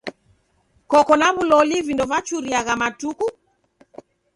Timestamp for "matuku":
2.81-3.25